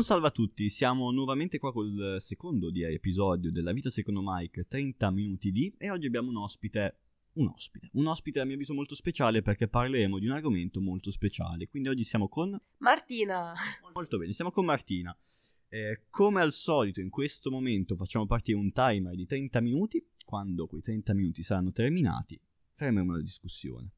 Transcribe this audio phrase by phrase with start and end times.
[0.00, 4.66] Buon salve a tutti, siamo nuovamente qua col secondo di episodio della vita secondo Mike
[4.66, 7.00] 30 minuti di e oggi abbiamo un ospite,
[7.34, 11.10] un ospite, un ospite a mio avviso molto speciale perché parleremo di un argomento molto
[11.10, 13.52] speciale, quindi oggi siamo con Martina.
[13.92, 15.14] Molto bene, siamo con Martina.
[15.68, 20.66] Eh, come al solito in questo momento facciamo partire un timer di 30 minuti, quando
[20.66, 22.40] quei 30 minuti saranno terminati
[22.72, 23.90] faremo una discussione.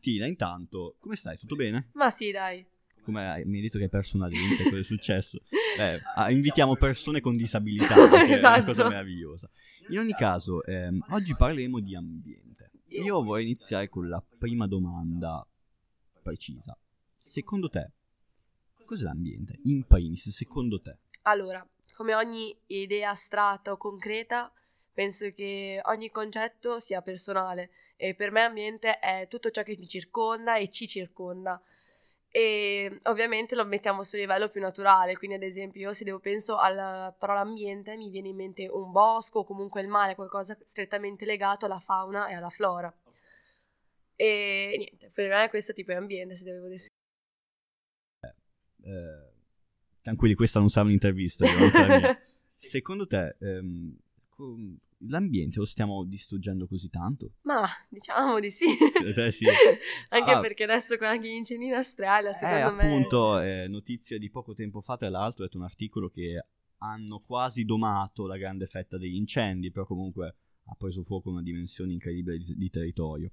[0.00, 1.36] Tina, intanto, come stai?
[1.36, 1.90] Tutto bene?
[1.92, 2.64] Ma sì, dai
[3.02, 5.38] come mi hai detto che hai perso una lente, cosa è successo?
[5.72, 8.30] Eh, invitiamo persone con disabilità, che esatto.
[8.30, 8.88] è una cosa esatto.
[8.90, 9.48] meravigliosa.
[9.88, 12.70] In ogni caso, ehm, oggi parleremo di ambiente.
[12.88, 15.46] Io vorrei iniziare con la prima domanda
[16.22, 16.76] precisa.
[17.16, 17.90] Secondo te,
[18.84, 19.58] cos'è l'ambiente?
[19.64, 20.98] In primis, secondo te?
[21.22, 24.52] Allora, come ogni idea astratta o concreta,
[24.92, 29.88] penso che ogni concetto sia personale e per me ambiente è tutto ciò che mi
[29.88, 31.62] circonda e ci circonda
[32.34, 36.56] e ovviamente lo mettiamo sul livello più naturale, quindi ad esempio io se devo penso
[36.56, 41.26] alla parola ambiente mi viene in mente un bosco o comunque il mare, qualcosa strettamente
[41.26, 42.92] legato alla fauna e alla flora.
[44.16, 46.96] E niente, per me questo tipo di ambiente se devo descrivere.
[48.20, 49.32] Eh, eh,
[50.00, 51.44] tranquilli, questa non sarà un'intervista.
[52.48, 53.94] Secondo te, ehm,
[55.08, 57.32] l'ambiente lo stiamo distruggendo così tanto?
[57.42, 58.66] Ma diciamo di sì.
[59.14, 59.46] Eh, sì.
[60.10, 62.82] anche ah, perché adesso con anche gli incendi in Australia, eh, secondo eh, me...
[62.82, 66.46] appunto, eh, notizia di poco tempo fa, tra l'altro, ho letto un articolo che
[66.78, 71.92] hanno quasi domato la grande fetta degli incendi, però comunque ha preso fuoco una dimensione
[71.92, 73.32] incredibile di, di territorio.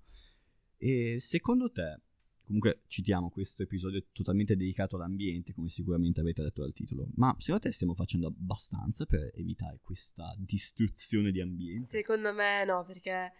[0.77, 2.01] E secondo te,
[2.49, 7.05] Comunque citiamo questo episodio totalmente dedicato all'ambiente, come sicuramente avete letto dal titolo.
[7.13, 11.85] Ma secondo te stiamo facendo abbastanza per evitare questa distruzione di ambiente?
[11.85, 13.31] Secondo me no, perché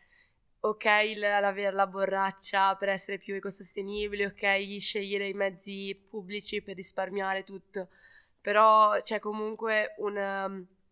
[0.59, 7.43] ok l'avere la borraccia per essere più ecosostenibile, ok scegliere i mezzi pubblici per risparmiare
[7.43, 7.89] tutto,
[8.39, 10.47] però c'è comunque una,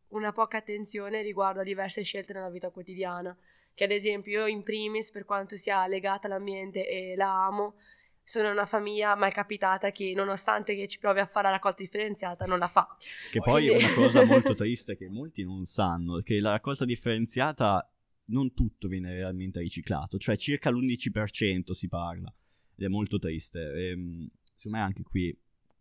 [0.07, 3.37] una poca attenzione riguardo a diverse scelte nella vita quotidiana,
[3.75, 7.75] che ad esempio io in primis per quanto sia legata all'ambiente e la amo,
[8.27, 12.43] sono una famiglia mai capitata che nonostante che ci provi a fare la raccolta differenziata
[12.43, 12.97] non la fa.
[13.31, 13.85] Che poi Quindi...
[13.85, 17.89] è una cosa molto triste che molti non sanno, che la raccolta differenziata
[18.25, 22.29] non tutto viene realmente riciclato, cioè circa l'11% si parla,
[22.75, 23.59] ed è molto triste.
[23.59, 25.33] E, ehm, secondo me anche qui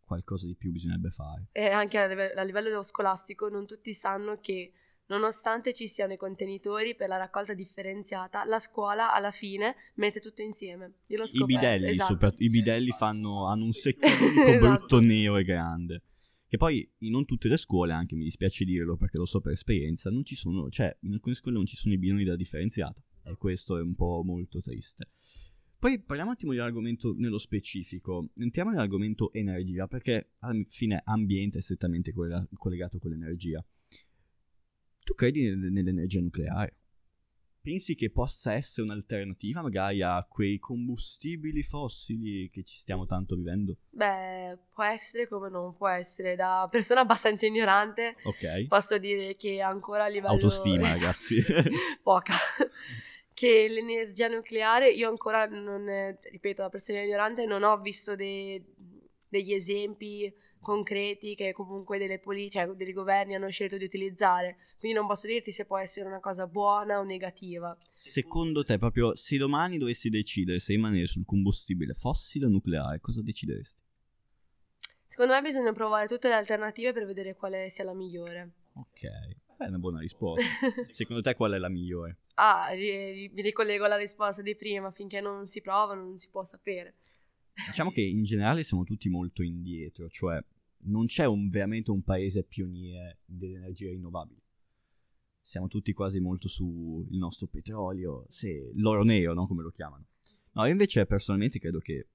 [0.05, 1.49] qualcosa di più bisognerebbe fare.
[1.51, 4.71] E anche a livello, a livello scolastico non tutti sanno che
[5.09, 10.43] Nonostante ci siano i contenitori per la raccolta differenziata, la scuola alla fine mette tutto
[10.43, 10.95] insieme.
[11.09, 11.53] Io l'ho scoperto.
[11.53, 12.13] I bidelli, esatto.
[12.13, 14.59] sopra- i bidelli fanno, hanno un secco esatto.
[14.59, 16.03] brutto nero e grande.
[16.49, 19.53] Che poi in non tutte le scuole, anche mi dispiace dirlo perché lo so per
[19.53, 23.01] esperienza, non ci sono, cioè in alcune scuole non ci sono i bidoni della differenziata.
[23.25, 25.09] E questo è un po' molto triste.
[25.79, 28.31] Poi parliamo un attimo di un argomento nello specifico.
[28.37, 33.65] Entriamo nell'argomento energia, perché alla fine ambiente è strettamente collegato con l'energia.
[35.07, 36.75] Tu credi nell'energia nucleare?
[37.63, 43.77] Pensi che possa essere un'alternativa magari a quei combustibili fossili che ci stiamo tanto vivendo?
[43.91, 46.35] Beh, può essere come non può essere.
[46.35, 48.67] Da persona abbastanza ignorante okay.
[48.67, 50.33] posso dire che ancora a livello...
[50.33, 51.41] Autostima, ragazzi.
[52.03, 52.35] Poca.
[53.33, 55.87] che l'energia nucleare, io ancora non,
[56.21, 58.61] ripeto, da persona ignorante, non ho visto dei,
[59.29, 60.35] degli esempi
[60.67, 64.57] concreti che comunque delle poli- cioè, dei governi hanno scelto di utilizzare.
[64.81, 67.77] Quindi non posso dirti se può essere una cosa buona o negativa.
[67.89, 73.23] Secondo te, proprio se domani dovessi decidere se rimanere sul combustibile fossile o nucleare, cosa
[73.23, 73.81] decideresti?
[75.07, 78.51] Secondo me bisogna provare tutte le alternative per vedere quale sia la migliore.
[78.75, 79.03] Ok,
[79.59, 80.43] è una buona risposta.
[80.91, 82.19] Secondo te qual è la migliore?
[82.35, 86.97] Ah, mi ricollego alla risposta di prima, finché non si prova non si può sapere.
[87.69, 90.43] Diciamo che in generale siamo tutti molto indietro, cioè
[90.85, 94.41] non c'è un, veramente un paese pioniere delle energie rinnovabili.
[95.43, 99.47] Siamo tutti quasi molto sul nostro petrolio, se, l'oro nero, no?
[99.47, 100.07] come lo chiamano.
[100.53, 102.09] No, io invece personalmente credo che...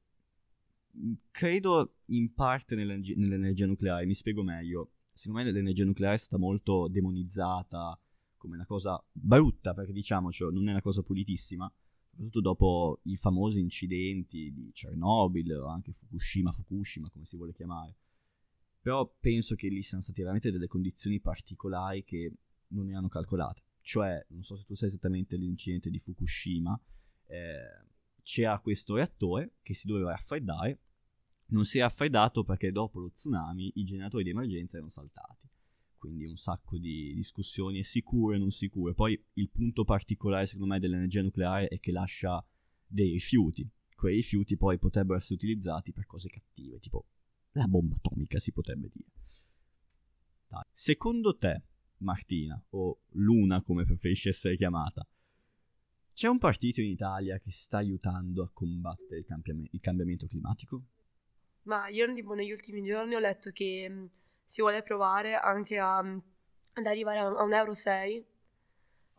[1.31, 4.91] Credo in parte nell'energia, nell'energia nucleare, mi spiego meglio.
[5.13, 7.97] Secondo me l'energia nucleare è stata molto demonizzata
[8.35, 11.71] come una cosa brutta, perché diciamoci, non è una cosa pulitissima,
[12.09, 17.95] soprattutto dopo i famosi incidenti di Chernobyl o anche Fukushima, Fukushima, come si vuole chiamare
[18.81, 22.33] però penso che lì siano state veramente delle condizioni particolari che
[22.69, 23.61] non erano calcolate.
[23.81, 26.79] Cioè, non so se tu sai esattamente l'incidente di Fukushima,
[27.27, 27.89] eh,
[28.23, 30.79] c'era questo reattore che si doveva raffreddare,
[31.47, 35.49] non si è raffreddato perché dopo lo tsunami i generatori di emergenza erano saltati.
[35.97, 38.93] Quindi un sacco di discussioni, è sicuro e non sicuro.
[38.95, 42.43] Poi il punto particolare secondo me dell'energia nucleare è che lascia
[42.87, 43.69] dei rifiuti.
[43.93, 47.05] Quei rifiuti poi potrebbero essere utilizzati per cose cattive, tipo
[47.53, 49.09] la bomba atomica, si potrebbe dire.
[50.49, 50.67] battaglia.
[50.71, 51.61] Secondo te,
[51.97, 55.05] Martina, o Luna come preferisci essere chiamata,
[56.13, 60.83] c'è un partito in Italia che sta aiutando a combattere il, cambiam- il cambiamento climatico?
[61.63, 64.09] Ma io tipo negli ultimi giorni ho letto che mh,
[64.45, 66.21] si vuole provare anche a, mh,
[66.73, 68.23] ad arrivare a, a un euro 6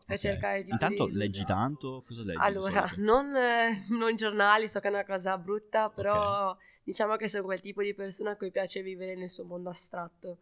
[0.05, 0.21] per Ok.
[0.21, 0.71] cercare di...
[0.71, 2.03] Intanto di- leggi tanto?
[2.05, 2.39] Cosa leggi?
[2.39, 7.43] Allora, non, eh, non giornali, so che è una cosa brutta, però diciamo che sono
[7.43, 10.37] quel tipo di persona a cui piace vivere nel suo mondo astratto.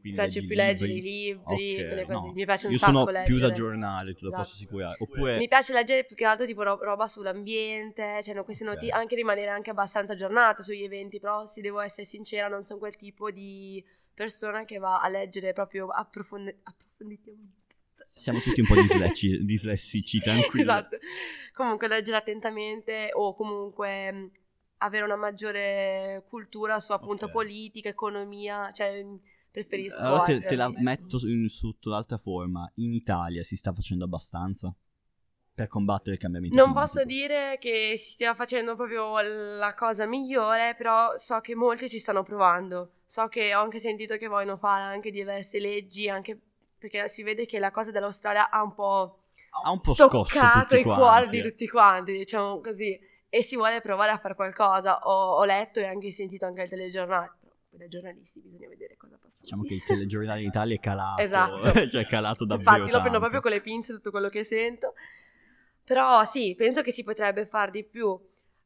[0.00, 1.10] Mi Quindi piace leggi più leggere i libri?
[1.24, 1.40] libri,
[1.82, 2.12] Ok, quelle cose.
[2.26, 2.32] no.
[2.32, 3.24] Mi piace un Io sacco sono leggere.
[3.24, 4.42] più da giornale, te lo Esatto.
[4.42, 4.96] posso assicurare.
[5.00, 5.36] Oppure...
[5.38, 8.70] Mi piace leggere più che altro tipo ro- roba sull'ambiente, cioè no, queste Ok.
[8.74, 12.78] notizie, anche rimanere anche abbastanza aggiornato sugli eventi, però se devo essere sincera non sono
[12.78, 13.84] quel tipo di
[14.14, 17.56] persona che va a leggere proprio approfondi- approfonditamente.
[18.14, 20.62] Siamo tutti un po' dislessi, dislessici, tranquilli.
[20.62, 20.98] esatto.
[21.54, 24.30] Comunque leggere attentamente o comunque
[24.78, 27.30] avere una maggiore cultura su appunto Ok.
[27.30, 29.20] politica, economia, cioè mh,
[29.50, 32.70] preferisco Allora te, te la metto su- in- sotto l'altra forma.
[32.76, 34.74] In Italia si sta facendo abbastanza
[35.54, 36.72] per combattere il cambiamento Non climatico?
[36.72, 41.98] posso dire che si stia facendo proprio la cosa migliore, però so che molti ci
[41.98, 42.92] stanno provando.
[43.06, 46.38] So che ho anche sentito che vogliono fare anche diverse leggi, anche
[46.78, 49.18] perché si vede che la cosa dell'Australia ha un po'
[49.62, 52.98] Ha un po' toccato i cuori di tutti quanti, diciamo così.
[53.30, 55.00] E si vuole provare a fare qualcosa.
[55.02, 57.32] Ho, ho letto e anche sentito anche il telegiornale.
[57.68, 61.22] Poi da giornalisti bisogna vedere cosa possono Diciamo che il telegiornale in Italia è calato.
[61.22, 61.72] Esatto.
[61.88, 64.94] cioè è calato davvero Infatti lo prendo proprio con le pinze tutto quello che sento.
[65.84, 68.18] Però sì, penso che si potrebbe far di più.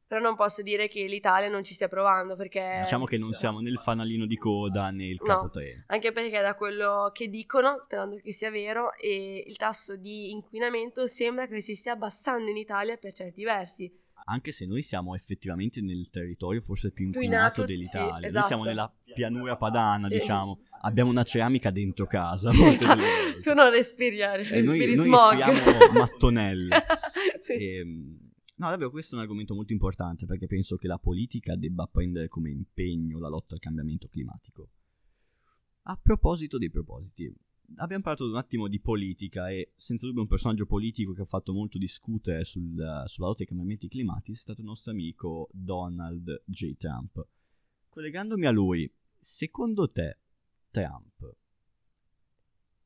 [0.07, 2.81] Però non posso dire che l'Italia non ci stia provando perché...
[2.83, 5.27] Diciamo che non siamo nel fanalino di coda né il No.
[5.27, 5.85] capotreno.
[5.87, 11.07] Anche perché da quello che dicono, sperando che sia vero, e il tasso di inquinamento
[11.07, 13.91] sembra che si stia abbassando in Italia per certi versi.
[14.25, 18.15] Anche se noi siamo effettivamente nel territorio forse più inquinato inquinato, dell'Italia.
[18.15, 18.47] sì, Noi esatto.
[18.47, 20.15] siamo nella pianura padana, Sì.
[20.19, 20.61] diciamo.
[20.83, 22.51] Abbiamo una ceramica dentro casa.
[22.53, 23.01] Esatto.
[23.43, 24.45] Tu non respiri, E noi,
[24.79, 25.39] respiri noi smog.
[25.45, 26.77] respiriamo mattonelle.
[27.43, 27.53] Sì.
[27.55, 28.19] Ehm,
[28.57, 32.29] no, davvero, questo è un argomento molto importante perché penso che la politica debba prendere
[32.29, 34.69] come impegno la lotta al cambiamento climatico.
[35.83, 37.33] A proposito dei propositi,
[37.77, 41.53] abbiamo parlato un attimo di politica e senza dubbio un personaggio politico che ha fatto
[41.53, 46.77] molto discutere sul- sulla lotta ai cambiamenti climatici è stato il nostro amico Donald J.
[46.77, 47.27] Trump.
[47.89, 50.19] Collegandomi a lui, secondo te
[50.71, 51.37] Trump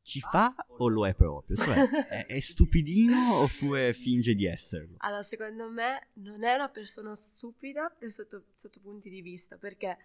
[0.07, 1.57] ci fa o lo è proprio?
[1.57, 4.95] Cioè, è, è stupidino oppure finge di esserlo?
[4.99, 9.97] Allora, secondo me non è una persona stupida per sotto, sotto punti di vista, perché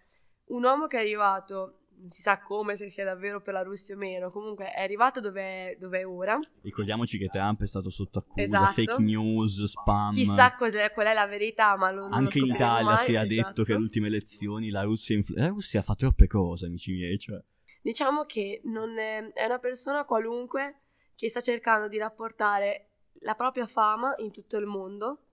[0.46, 3.94] un uomo che è arrivato, non si sa come, se sia davvero per la Russia
[3.96, 8.44] o meno, comunque è arrivato dove è, ora, Ricordiamoci che Trump è stato sotto accusa,
[8.44, 8.74] Esatto.
[8.74, 10.12] fake news, spam.
[10.12, 13.28] chissà qual è la verità, ma lo, non Anche in Italia mai, si è esatto.
[13.50, 17.20] detto che alle ultime elezioni la Russia, influ- la Russia fa troppe cose, amici miei.
[17.20, 17.40] Cioè,
[17.82, 20.82] Diciamo che non è, è una persona qualunque
[21.16, 22.88] che sta cercando di rapportare
[23.22, 25.26] la propria fama in tutto il mondo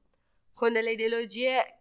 [0.52, 1.77] con delle ideologie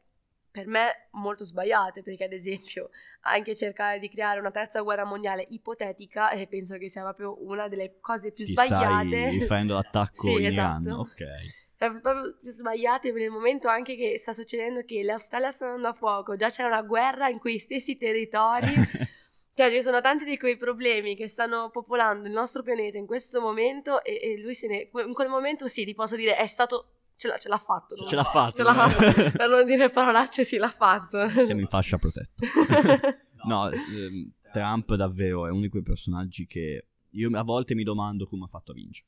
[0.58, 2.90] per me molto sbagliate, perché ad esempio
[3.22, 7.68] anche cercare di creare una terza guerra mondiale ipotetica eh, penso che sia proprio una
[7.68, 9.08] delle cose più ti sbagliate.
[9.08, 10.96] stai riferendo all'attacco Sì, esatto.
[10.96, 11.24] Ok.
[11.78, 15.94] È proprio più sbagliate nel momento anche che sta succedendo che l'Australia sta andando a
[15.94, 18.74] fuoco, già c'è una guerra in quei stessi territori.
[19.58, 23.42] Cioè, ci sono tanti di quei problemi che stanno popolando il nostro pianeta in questo
[23.42, 24.90] momento e, e lui se ne...
[25.04, 26.97] In quel momento sì, ti posso dire, è stato...
[27.18, 27.96] Ce l'ha, ce l'ha fatto.
[27.96, 28.58] Ce l'ha fatto.
[28.58, 29.32] Ce l'ha fatto.
[29.38, 31.28] per non dire parolacce, sì, l'ha fatto.
[31.30, 32.46] Siamo in fascia protetta.
[33.48, 38.28] No, ehm, Trump davvero è uno di quei personaggi che io a volte mi domando
[38.28, 39.08] come ha fatto a vincere.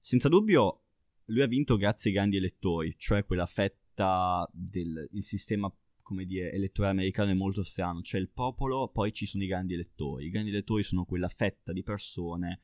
[0.00, 0.84] Senza dubbio,
[1.26, 5.70] lui ha vinto grazie ai grandi elettori, cioè quella fetta del il sistema,
[6.00, 8.00] come dire, elettorale americano è molto strano.
[8.00, 10.26] C'è il popolo, poi ci sono i grandi elettori.
[10.26, 12.62] I grandi elettori sono quella fetta di persone.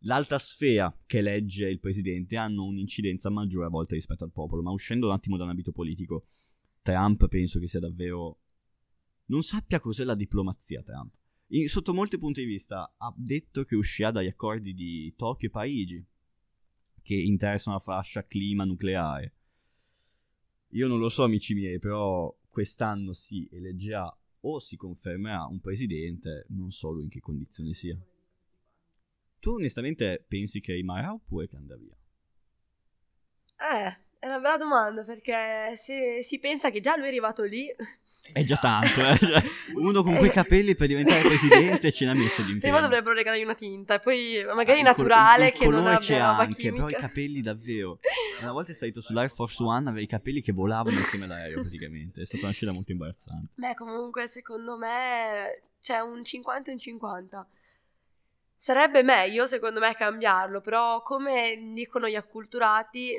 [0.00, 4.70] L'alta sfera che elegge il presidente hanno un'incidenza maggiore a volte rispetto al popolo, ma
[4.70, 6.26] uscendo un attimo da un ambito politico,
[6.82, 8.40] Trump penso che sia davvero
[9.26, 11.12] non sappia cos'è la diplomazia Trump.
[11.48, 15.50] In- sotto molti punti di vista ha detto che uscirà dagli accordi di Tokyo e
[15.50, 16.04] Parigi,
[17.02, 19.34] che interessano la fascia clima nucleare.
[20.70, 26.46] Io non lo so, amici miei, però quest'anno si eleggerà o si confermerà un presidente,
[26.50, 27.96] non so lui in che condizioni sia.
[29.46, 31.94] Tu onestamente pensi che rimarrà oppure che andrà via?
[33.58, 37.72] Eh, è una bella domanda perché se si pensa che già lui è arrivato lì,
[38.32, 39.16] È già tanto, eh?
[39.18, 39.40] cioè,
[39.78, 42.72] uno con quei capelli per diventare presidente ce n'ha messo di impegno.
[42.72, 45.74] prima dovrebbero regalargli una tinta e poi magari Ah, il col- naturale il che non
[45.74, 48.00] colore c'è abbia roba anche, però i capelli davvero.
[48.42, 52.22] Una volta è salito sull'Air Force One, aveva i capelli che volavano insieme all'aereo praticamente.
[52.22, 53.52] È stata una scena molto imbarazzante.
[53.54, 57.48] Beh, comunque secondo me c'è un 50 e un 50.
[58.58, 63.16] Sarebbe meglio, secondo me, cambiarlo, però come dicono gli acculturati,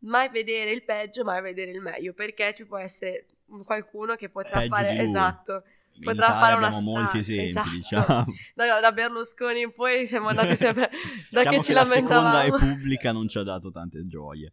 [0.00, 3.26] mai vedere il peggio, mai vedere il meglio, perché ci può essere
[3.64, 4.98] qualcuno che potrà Peggio fare...
[4.98, 5.62] Esatto.
[5.92, 7.68] In Potrà Italia fare una abbiamo molti esempi, esatto.
[7.70, 8.24] diciamo.
[8.54, 10.88] Da, da Berlusconi in poi siamo andati sempre...
[11.30, 12.56] da Diciamo che ci la seconda lamentavamo.
[12.56, 14.52] repubblica non ci ha dato tante gioie.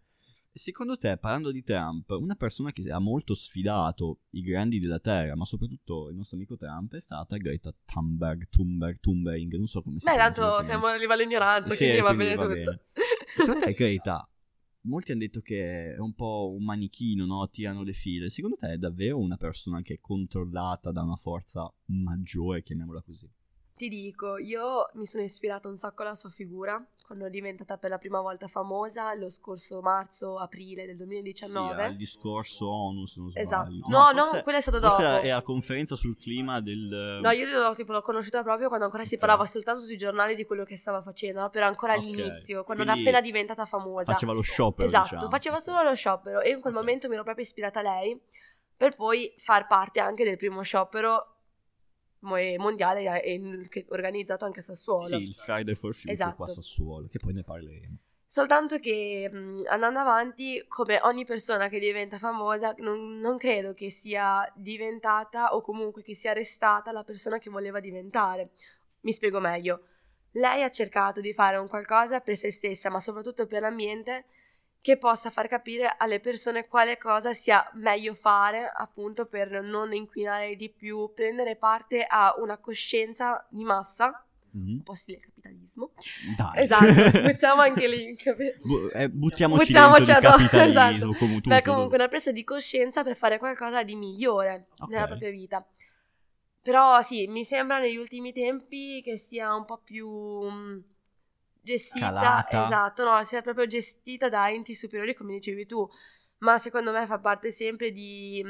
[0.58, 5.36] Secondo te, parlando di Trump, una persona che ha molto sfidato i grandi della Terra,
[5.36, 10.00] ma soprattutto il nostro amico Trump, è stata Greta Thunberg, Thunberg, Thunberg, non so come
[10.00, 10.24] si Beh, chiama.
[10.32, 10.72] tanto esattamente.
[10.72, 12.56] siamo a livello ignoranza, Sì, quindi va quindi bene va tutto.
[12.56, 12.82] bene.
[13.38, 14.30] Secondo te Greta,
[14.82, 17.48] molti hanno detto che è un po' un manichino, no?
[17.50, 18.30] Tirano le file.
[18.30, 23.30] Secondo te è davvero una persona che è controllata da una forza maggiore, chiamiamola così?
[23.78, 27.92] Ti dico, io mi sono ispirata un sacco alla sua figura quando è diventata per
[27.92, 31.76] la prima volta famosa lo scorso marzo-aprile del 2019.
[31.76, 33.46] Sì, al discorso ONU, se non sbaglio.
[33.48, 33.72] Esatto.
[33.88, 35.22] No, no, forse- quello è stato Forse dopo.
[35.24, 37.20] è la conferenza sul clima del...
[37.22, 39.20] No, io l'ho, tipo, l'ho conosciuta proprio quando ancora si Ok.
[39.22, 41.50] parlava soltanto sui giornali di quello che stava facendo, no?
[41.52, 44.12] però ancora Ok, all'inizio, quando quindi era appena diventata famosa.
[44.12, 45.30] Faceva lo sciopero, Esatto, diciamo.
[45.30, 46.80] faceva solo lo sciopero e in quel Ok.
[46.80, 48.20] momento mi ero proprio ispirata a lei
[48.76, 51.36] per poi far parte anche del primo sciopero
[52.20, 55.08] mondiale eh, che- organizzato anche a Sassuolo.
[55.08, 56.36] Sì, il Friday for Future Esatto.
[56.36, 57.98] qua a Sassuolo, che poi ne parleremo.
[58.30, 63.90] Soltanto che mh, andando avanti, come ogni persona che diventa famosa, non, non credo che
[63.90, 68.50] sia diventata o comunque che sia restata la persona che voleva diventare.
[69.02, 69.84] Mi spiego meglio.
[70.32, 74.26] Lei ha cercato di fare un qualcosa per se stessa, ma soprattutto per l'ambiente,
[74.82, 80.56] che possa far capire alle persone quale cosa sia meglio fare, appunto per non inquinare
[80.56, 85.92] di più, prendere parte a una coscienza di massa, un po' stile capitalismo.
[86.38, 86.64] Dai.
[86.64, 86.86] Esatto,
[87.22, 88.16] mettiamo anche lì.
[88.16, 91.26] capi- Bu- eh, buttiamoci, Buttiamoci dentro addosso, il capitalismo, esatto.
[91.26, 91.50] come tutto.
[91.50, 94.90] Beh, comunque una presa di coscienza per fare qualcosa di migliore Ok.
[94.90, 95.68] nella propria vita.
[96.62, 100.84] Però sì, mi sembra negli ultimi tempi che sia un po' più mh,
[101.62, 102.66] gestita, Calata.
[102.66, 105.88] esatto, no, sia proprio gestita da enti superiori come dicevi tu,
[106.40, 108.44] ma secondo me fa parte sempre di,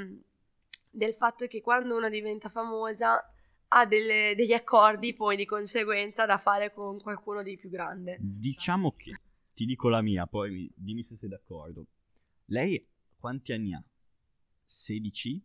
[0.92, 3.32] del fatto che quando una diventa famosa
[3.70, 8.18] ha delle- degli accordi poi di conseguenza da fare con qualcuno di più grande.
[8.20, 9.20] Diciamo che,
[9.54, 11.86] ti dico la mia, poi mi- dimmi se sei d'accordo.
[12.46, 12.86] Lei
[13.20, 13.84] quanti anni ha?
[14.66, 15.42] 16?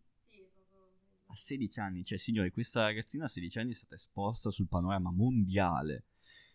[1.27, 5.11] A 16 anni, cioè signori, questa ragazzina a 16 anni è stata esposta sul panorama
[5.11, 6.05] mondiale.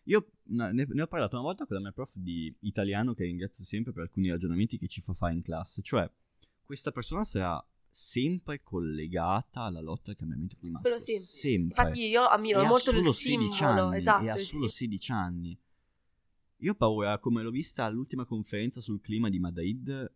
[0.08, 3.66] Io ne, ne ho parlato una volta con la mia prof di italiano, che ringrazio
[3.66, 5.82] sempre per alcuni ragionamenti che ci fa fare in classe.
[5.82, 6.10] Cioè,
[6.66, 10.90] questa persona sarà sempre collegata alla lotta al cambiamento climatico.
[10.90, 11.18] Quello sì.
[11.18, 11.82] Sempre.
[11.82, 15.12] Infatti io ammiro E molto il 16 simbolo, anni, esatto, e ha solo sim- 16
[15.12, 15.60] anni.
[16.62, 20.14] Io ho paura, come l'ho vista all'ultima conferenza sul clima di Madrid.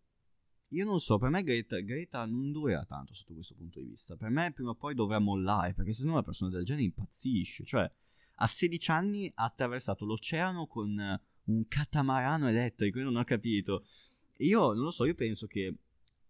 [0.70, 4.16] Io non so, per me Greta, Greta non durerà tanto sotto questo punto di vista.
[4.16, 7.66] Per me prima o poi dovrà mollare, perché se no una persona del genere impazzisce.
[7.66, 7.92] Cioè,
[8.42, 13.86] a 16 anni ha attraversato l'oceano con eh, un catamarano elettrico, io non ho capito.
[14.38, 15.76] Io non lo so, io penso che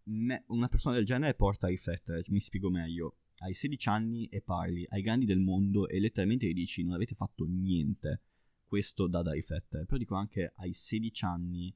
[0.03, 3.15] me- una persona del genere porta a riflettere, mi spiego meglio.
[3.37, 7.15] Hai 16 anni e parli ai grandi del mondo e letteralmente gli dici non avete
[7.15, 8.21] fatto niente.
[8.65, 9.85] Questo dà da riflettere.
[9.85, 11.73] Però dico anche hai 16 anni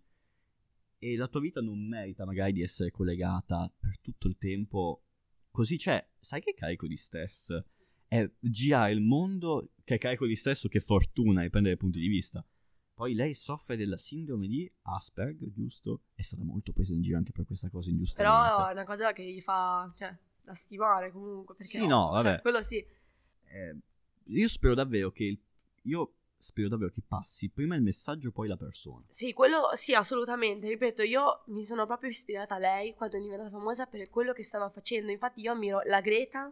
[0.99, 5.01] e la tua vita non merita magari di essere collegata per tutto il tempo.
[5.49, 7.63] Così c'è, sai che carico di stress?
[8.07, 12.07] È girare il mondo che carico di stress o che fortuna, dipende dai punti di
[12.07, 12.45] vista.
[12.93, 16.03] Poi lei soffre della sindrome di Asperger, giusto?
[16.15, 18.47] È stata molto presa in giro anche per questa cosa ingiustamente.
[18.47, 21.55] Però è una cosa che gli fa, cioè, da stimare comunque.
[21.55, 22.29] Perché Sì, no, vabbè.
[22.29, 22.77] cioè, quello sì.
[22.77, 23.75] Eh,
[24.23, 25.37] io spero davvero che
[25.81, 29.03] io spero davvero che passi prima il messaggio poi la persona.
[29.09, 30.67] Sì, quello sì, assolutamente.
[30.67, 34.43] Ripeto, io mi sono proprio ispirata a lei quando è diventata famosa per quello che
[34.43, 35.11] stava facendo.
[35.11, 36.51] Infatti io ammiro la Greta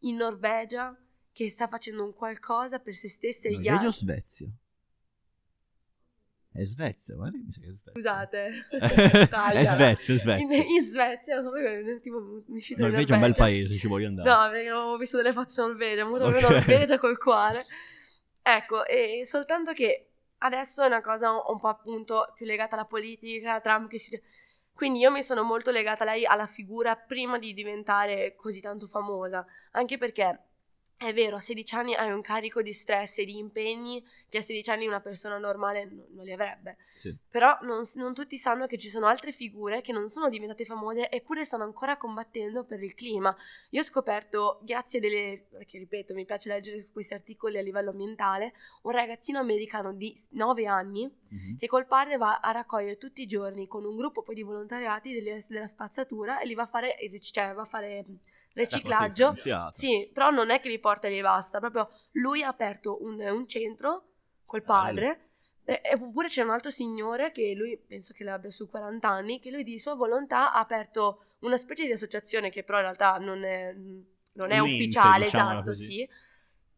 [0.00, 0.96] in Norvegia
[1.32, 4.00] che sta facendo un qualcosa per se stessa e gli Norvegia o altri.
[4.00, 4.48] Svezia?
[6.52, 7.92] È Svezia, guarda che mi sa che è Svezia.
[7.92, 8.66] Scusate.
[9.60, 10.36] È Svezia, è Svezia.
[10.36, 13.76] In, in Svezia, non so perché, tipo, mi uscito in Norvegia è un bel paese,
[13.76, 14.28] ci voglio andare.
[14.28, 16.40] No, perché ho visto delle foto in Norvegia, molto Ok.
[16.42, 17.66] Norvegia col cuore.
[18.42, 22.84] Ecco, e soltanto che adesso è una cosa un, un po' appunto più legata alla
[22.84, 24.20] politica, Trump che si...
[24.80, 28.88] Quindi io mi sono molto legata a lei, alla figura, prima di diventare così tanto
[28.88, 29.44] famosa.
[29.72, 30.49] Anche perché
[31.02, 34.42] è vero, a 16 anni hai un carico di stress e di impegni che a
[34.42, 36.76] 16 anni una persona normale non, non li avrebbe.
[36.98, 37.16] Sì.
[37.30, 41.08] Però non, non tutti sanno che ci sono altre figure che non sono diventate famose
[41.08, 43.34] eppure stanno ancora combattendo per il clima.
[43.70, 48.52] Io ho scoperto, grazie delle, perché ripeto, mi piace leggere questi articoli a livello ambientale,
[48.82, 51.56] un ragazzino americano di 9 anni Mhm.
[51.56, 55.14] che col padre va a raccogliere tutti i giorni con un gruppo poi di volontariati
[55.14, 58.04] delle- della spazzatura e li va a fare, cioè, va a fare
[58.60, 59.34] riciclaggio.
[59.74, 63.20] Sì, però non è che li porta e li basta, proprio lui ha aperto un,
[63.20, 64.04] un centro
[64.44, 65.28] col padre.
[65.64, 69.50] E- Eppure c'è un altro signore che lui, penso che l'abbia su 40 anni, che
[69.50, 73.44] lui di sua volontà ha aperto una specie di associazione che però in realtà non
[73.44, 73.74] è,
[74.32, 75.84] non è ufficiale, diciamola esatto, così.
[75.84, 76.08] sì,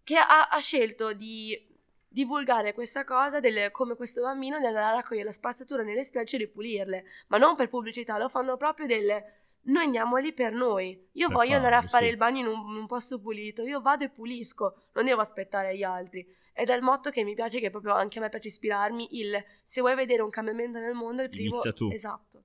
[0.05, 1.71] che ha, ha scelto di
[2.13, 6.37] divulgare questa cosa del come questo bambino di andare a raccogliere la spazzatura nelle spiagge
[6.37, 11.09] e ripulirle, ma non per pubblicità, lo fanno proprio delle noi andiamo lì per noi.
[11.13, 12.13] Io Per voglio andare a fare sì.
[12.13, 15.77] il bagno in un, in un posto pulito, io vado e pulisco, non devo aspettare
[15.77, 16.27] gli altri.
[16.55, 19.43] Ed è il motto che mi piace, che proprio anche a me piace ispirarmi, il
[19.65, 21.55] se vuoi vedere un cambiamento nel mondo, il primo...
[21.55, 21.91] Inizia tu.
[21.91, 22.45] Esatto.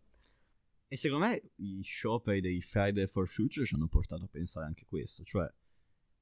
[0.88, 4.86] E secondo me i scioperi dei Friday for Future ci hanno portato a pensare anche
[4.86, 5.46] questo, cioè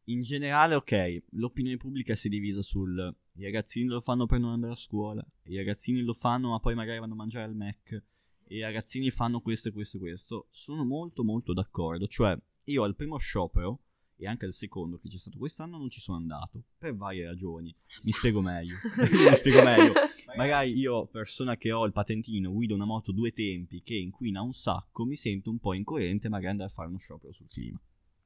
[0.06, 4.52] in generale ok, l'opinione pubblica si è divisa sul i ragazzini lo fanno per non
[4.52, 8.04] andare a scuola, i ragazzini lo fanno ma poi magari vanno a mangiare al Mac,
[8.48, 12.96] i ragazzini fanno questo e questo e questo, sono molto molto d'accordo, cioè io al
[12.96, 13.80] primo sciopero
[14.18, 17.75] e anche al secondo che c'è stato quest'anno non ci sono andato, per varie ragioni,
[18.04, 19.94] mi spiego meglio, mi spiego meglio,
[20.38, 24.54] magari io, persona che ho il patentino, guido una moto due tempi che inquina un
[24.54, 27.80] sacco, mi sento un po' incoerente magari andare a fare uno sciopero sul clima.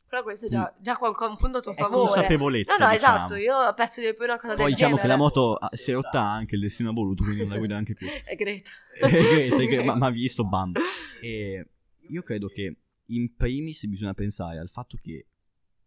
[0.10, 2.06] Però questo è già, già qual- un punto a tuo È favore.
[2.12, 3.16] consapevolezza, No, no, diciamo.
[3.16, 5.01] esatto, io penso di più una cosa Poi del diciamo genere.
[5.01, 7.58] che la moto ah, si è rotta anche, il destino ha voluto, quindi non la
[7.60, 8.08] guida anche più.
[8.25, 8.72] È Greta.
[9.01, 10.74] Eh, che- che- ma, ma visto, bam.
[11.22, 11.68] E
[12.08, 15.28] io credo che in primis bisogna pensare al fatto che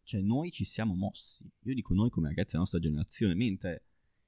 [0.04, 1.48] cioè, noi ci siamo mossi.
[1.64, 3.84] Io dico noi come ragazzi della nostra generazione, mentre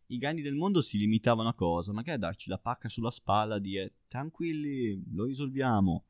[0.07, 1.93] i grandi del mondo si limitavano a cosa?
[1.93, 6.05] Magari a darci la pacca sulla spalla, dire tranquilli, lo risolviamo.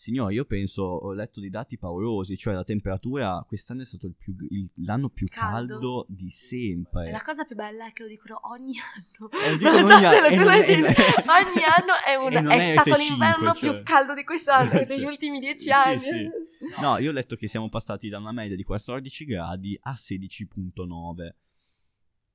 [0.00, 4.14] Signore, io penso, ho letto dei dati paurosi, cioè la temperatura quest'anno è stato il
[4.16, 5.74] più- il- l'anno più Caldo.
[5.74, 7.08] caldo, di sempre.
[7.08, 9.30] E la cosa più bella è che lo dicono ogni anno.
[9.30, 11.02] Eh, dicono Non so ogni se anno, lo- tu l'hai è- sentito.
[11.02, 13.72] Ogni anno è, un- non è stato F5, l'inverno cioè.
[13.74, 14.86] più caldo di quest'anno, Cioè.
[14.88, 15.98] degli ultimi dieci Sì, anni.
[16.00, 16.30] sì.
[16.80, 21.36] No, io ho letto che siamo passati da una media di 14 gradi a 16.9.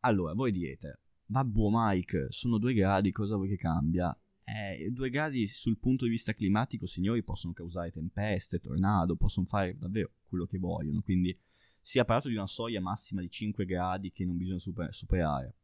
[0.01, 0.99] Allora, voi direte,
[1.29, 4.15] vabbè Mike, sono due gradi, cosa vuoi che cambia?
[4.47, 9.75] Eh, due gradi sul punto di vista climatico, signori, possono causare tempeste, tornado, possono fare
[9.77, 11.37] davvero quello che vogliono, quindi
[11.81, 15.55] si è parlato di una soglia massima di 5 gradi che non bisogna super- superare.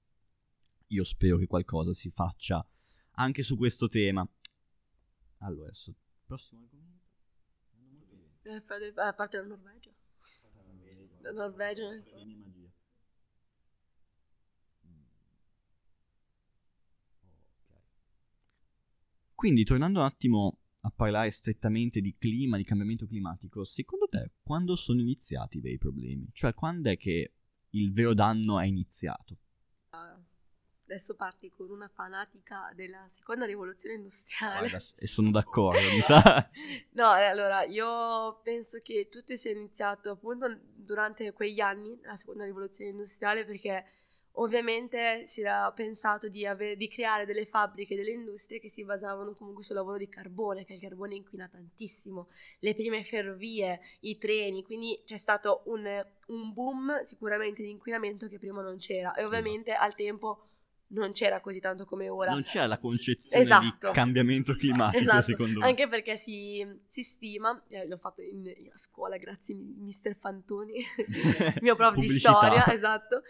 [0.87, 2.65] Io spero che qualcosa si faccia
[3.13, 4.27] anche su questo tema.
[5.37, 5.93] Allora, adesso,
[6.25, 6.99] prossimo argomento.
[8.43, 9.91] Eh, A parte la Norvegia.
[11.21, 11.89] La Norvegia.
[19.41, 24.75] Quindi, tornando un attimo a parlare strettamente di clima, di cambiamento climatico, secondo te quando
[24.75, 26.29] sono iniziati i veri problemi?
[26.31, 27.33] Cioè, quando è che
[27.71, 29.39] il vero danno è iniziato?
[30.85, 34.69] Adesso parti con una fanatica della seconda rivoluzione industriale.
[34.69, 36.47] Guarda, e sono d'accordo, mi sa.
[36.93, 42.45] No, eh, allora, io penso che tutto sia iniziato appunto durante quegli anni, la seconda
[42.45, 43.85] rivoluzione industriale, perché
[44.33, 49.33] ovviamente si era pensato di, avere- di creare delle fabbriche, delle industrie che si basavano
[49.35, 52.27] comunque sul lavoro di carbone, che il carbone inquina tantissimo,
[52.59, 58.37] le prime ferrovie, i treni, quindi c'è stato un, un boom sicuramente di inquinamento che
[58.37, 60.45] prima non c'era e ovviamente al tempo
[60.91, 62.31] non c'era così tanto come ora.
[62.31, 63.87] Non c'era la concezione Esatto.
[63.87, 65.65] di cambiamento climatico, Esatto, secondo me.
[65.67, 70.83] Anche perché si, si stima, eh, l'ho fatto in, a scuola, grazie mi- mister Fantoni,
[71.61, 73.23] mio prof di storia, esatto.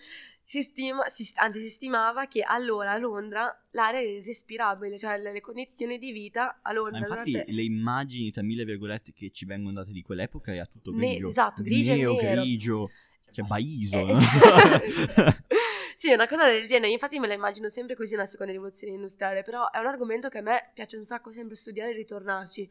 [0.51, 5.31] Si stima, si- anzi si stimava che allora a Londra l'aria era irrespirabile, cioè le,
[5.31, 9.31] le condizioni di vita a Ma Londra infatti durante- le immagini, tra mille virgolette, che
[9.31, 11.29] ci vengono date di quell'epoca era tutto Ne- grigio.
[11.29, 12.41] esatto, grigio e Nero, nero.
[12.41, 12.89] grigio,
[13.31, 13.97] cioè Baiso.
[13.97, 14.17] Eh, no?
[14.19, 15.39] esatto.
[15.95, 19.43] sì, una cosa del genere, infatti me la immagino sempre così una seconda rivoluzione industriale,
[19.43, 22.69] però è un argomento che a me piace un sacco sempre studiare e ritornarci,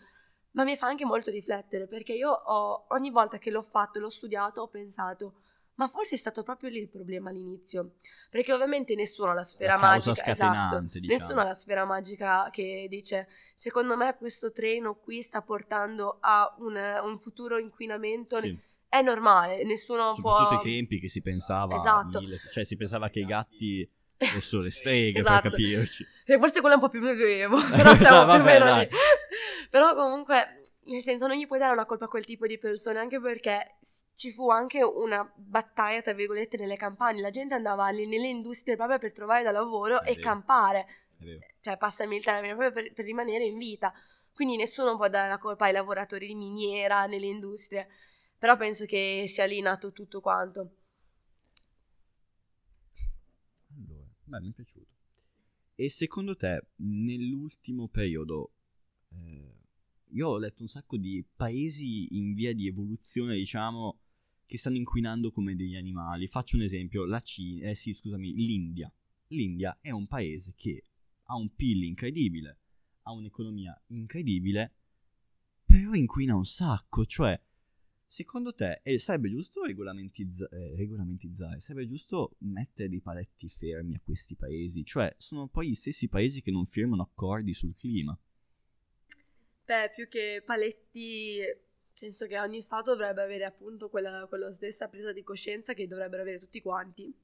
[0.50, 4.02] ma mi fa anche molto riflettere, perché io ho, ogni volta che l'ho fatto e
[4.02, 5.44] l'ho studiato ho pensato,
[5.80, 7.92] ma forse è stato proprio lì il problema all'inizio,
[8.28, 11.06] perché ovviamente nessuno ha la sfera La magica, esatto, diciamo.
[11.06, 16.54] nessuno ha la sfera magica che dice, secondo me questo treno qui sta portando a
[16.58, 18.54] un, un futuro inquinamento, Sì.
[18.90, 20.58] è normale, nessuno Soprattutto può...
[20.58, 22.20] ai tempi che si pensava Esatto.
[22.20, 25.40] mille- cioè si pensava che i gatti fossero le streghe Esatto.
[25.40, 28.42] per capirci E forse quello è un po' più medioevo, però siamo più o Vabbè,
[28.58, 28.88] meno lì.
[29.70, 30.59] Però comunque,
[30.92, 33.78] nel senso, non gli puoi dare una colpa a quel tipo di persone, anche perché
[34.14, 37.20] ci fu anche una battaglia, tra virgolette, nelle campagne.
[37.20, 40.20] La gente andava nelle industrie proprio per trovare da lavoro È e vero.
[40.20, 40.86] campare,
[41.18, 41.40] È vero.
[41.60, 43.92] cioè passami il termine, proprio per, per rimanere in vita.
[44.32, 47.88] Quindi nessuno può dare la colpa ai lavoratori di miniera, nelle industrie.
[48.38, 50.70] Però penso che sia lì nato tutto quanto.
[53.76, 54.86] Allora, beh, mi è piaciuto.
[55.74, 58.52] E secondo te, nell'ultimo periodo,
[59.12, 59.54] eh,
[60.12, 64.00] io ho letto un sacco di paesi in via di evoluzione, diciamo,
[64.46, 66.26] che stanno inquinando come degli animali.
[66.26, 68.92] Faccio un esempio, la Cina, eh sì, scusami, l'India.
[69.28, 70.84] l'India è un paese che
[71.24, 72.58] ha un PIL incredibile,
[73.02, 74.74] ha un'economia incredibile,
[75.64, 77.40] però inquina un sacco, cioè
[78.04, 84.00] secondo te eh, sarebbe giusto regolamentizza- eh, regolamentare, sarebbe giusto mettere dei paletti fermi a
[84.02, 84.84] questi paesi?
[84.84, 88.18] Cioè sono poi gli stessi paesi che non firmano accordi sul clima.
[89.70, 91.38] Beh, più che paletti,
[91.96, 96.22] penso che ogni Stato dovrebbe avere appunto quella, quella stessa presa di coscienza che dovrebbero
[96.22, 97.14] avere tutti quanti.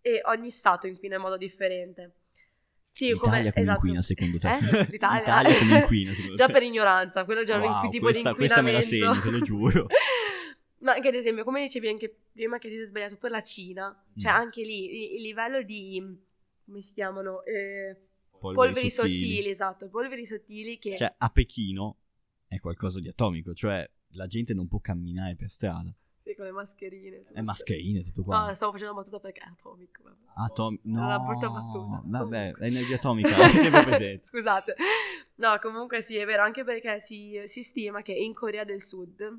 [0.00, 2.12] E ogni Stato inquina in modo differente.
[2.92, 3.78] Sì, L'Italia come, come esatto.
[3.78, 4.56] inquina secondo te?
[4.56, 4.86] Eh?
[4.88, 5.18] L'Italia.
[5.18, 6.52] L'Italia come inquina secondo già te?
[6.52, 8.36] per ignoranza, quello è già wow, un tipo questa, di inquinamento.
[8.36, 9.86] Questa me la segno, te lo giuro.
[10.78, 14.04] Ma anche ad esempio, come dicevi anche prima che ti sei sbagliato per la Cina,
[14.16, 14.36] cioè mm.
[14.36, 16.00] anche lì il, il, livello di,
[16.64, 17.42] come si chiamano?
[17.44, 17.96] Eh,
[18.52, 19.24] polveri, polveri sottili.
[19.24, 19.50] sottili.
[19.50, 20.96] esatto, polveri sottili che...
[20.96, 21.96] Cioè a Pechino
[22.46, 25.94] è qualcosa di atomico, cioè la gente non può camminare per strada.
[26.22, 27.24] Sì, con le mascherine.
[27.28, 28.46] Le mascherine, tutto qua.
[28.46, 30.02] No, stavo facendo una battuta perché è atomico.
[30.36, 30.82] Atomico?
[30.88, 32.02] No, una brutta battuta.
[32.02, 34.26] Vabbè, l'energia atomica è sempre presente.
[34.26, 34.74] Scusate.
[35.36, 39.38] No, comunque sì, è vero, anche perché si, si stima che in Corea del Sud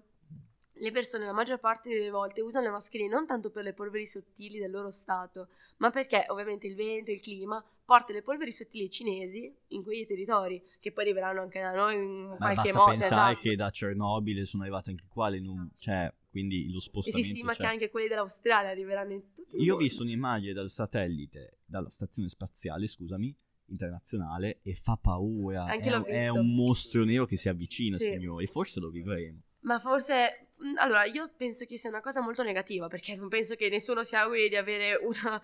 [0.77, 4.05] le persone la maggior parte delle volte usano le mascherine non tanto per le polveri
[4.05, 8.89] sottili del loro stato, ma perché ovviamente il vento, il clima porta le polveri sottili
[8.89, 12.85] cinesi in quei territori, che poi arriveranno anche da noi in ma qualche modo.
[12.85, 13.47] Ma pensare esatto.
[13.47, 17.19] che da Cernobile sono arrivate anche qua, le num- cioè, quindi lo spostamento...
[17.19, 19.73] E si stima che anche quelli dell'Australia arriveranno in tutto il Io mondo.
[19.75, 23.33] ho visto un'immagine dal satellite, dalla stazione spaziale, scusami,
[23.67, 25.65] internazionale, e fa paura.
[25.65, 26.11] Anche è, l'ho visto.
[26.11, 28.05] è un mostro nero che si avvicina, Sì.
[28.05, 29.41] signori, forse lo vivremo.
[29.61, 30.44] Ma forse,
[30.77, 34.15] allora, io penso che sia una cosa molto negativa, perché non penso che nessuno si
[34.15, 35.41] auguri di avere una,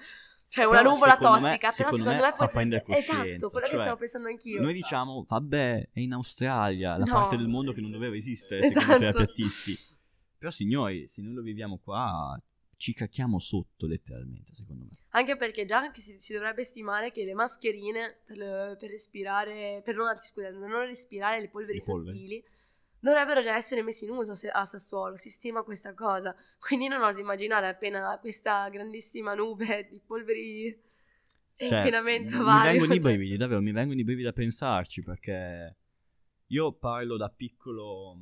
[0.48, 2.94] cioè una Però nuvola secondo me- tossica, però secondo secondo me me, fa prendere Esatto,
[2.94, 4.62] coscienza, quello che cioè, stavo pensando anch'io.
[4.62, 7.14] Noi diciamo, vabbè, è in Australia, la No.
[7.14, 9.00] parte del mondo che non doveva esistere, secondo Esatto.
[9.00, 9.78] terapeutisti.
[10.38, 12.42] Però signori, se noi lo viviamo qua,
[12.78, 14.98] ci cacchiamo sotto letteralmente, secondo me.
[15.12, 19.96] Anche perché già che si, si dovrebbe stimare che le mascherine per, per respirare, per
[19.96, 22.18] non, per non respirare le polveri Le polveri.
[22.18, 22.44] sottili,
[23.02, 26.34] dovrebbero già essere messi in uso a Sassuolo, si stima questa cosa.
[26.60, 30.68] Quindi non oso immaginare appena questa grandissima nube di polveri
[31.56, 32.72] e Cioè, inquinamento mi vario.
[32.72, 35.76] vengono i cioè- brividi, davvero, mi vengono i brividi a pensarci perché
[36.48, 38.18] io parlo da piccolo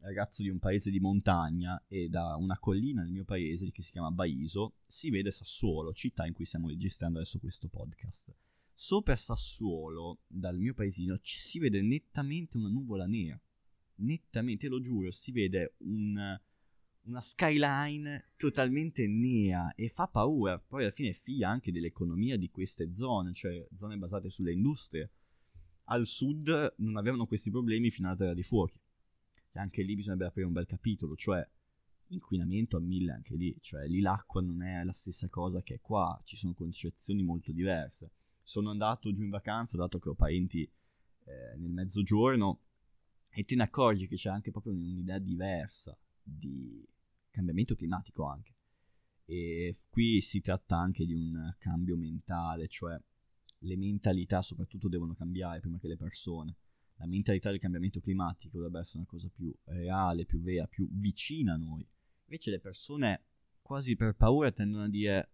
[0.00, 3.92] ragazzo di un paese di montagna e da una collina nel mio paese che si
[3.92, 8.34] chiama Baiso si vede Sassuolo, città in cui stiamo registrando adesso questo podcast.
[8.74, 13.38] Sopra Sassuolo, dal mio paesino, ci si vede nettamente una nuvola nera.
[13.96, 16.40] Nettamente, lo giuro, si vede un-
[17.04, 20.58] una skyline totalmente nera e fa paura.
[20.58, 25.10] Poi alla fine è figlia anche dell'economia di queste zone, cioè zone basate sulle industrie.
[25.84, 28.78] Al sud non avevano questi problemi fino alla terra dei fuochi.
[29.52, 31.46] E anche lì bisognerebbe aprire un bel capitolo, cioè
[32.08, 36.20] inquinamento a mille anche lì, cioè lì l'acqua non è la stessa cosa che qua,
[36.24, 38.12] ci sono concezioni molto diverse.
[38.42, 42.60] Sono andato giù in vacanza, dato che ho parenti eh, nel mezzogiorno,
[43.34, 46.86] e te ne accorgi che c'è anche proprio un'idea diversa di
[47.30, 48.54] cambiamento climatico anche.
[49.24, 53.00] E qui si tratta anche di un cambio mentale, cioè
[53.58, 56.56] le mentalità soprattutto devono cambiare prima che le persone.
[56.96, 61.54] La mentalità del cambiamento climatico dovrebbe essere una cosa più reale, più vera, più vicina
[61.54, 61.86] a noi.
[62.24, 63.24] Invece le persone
[63.62, 65.30] quasi per paura tendono a dire